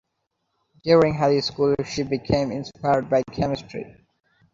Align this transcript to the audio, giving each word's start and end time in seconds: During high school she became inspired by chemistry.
During 0.83 1.13
high 1.13 1.39
school 1.41 1.75
she 1.85 2.01
became 2.01 2.51
inspired 2.51 3.07
by 3.07 3.21
chemistry. 3.21 3.97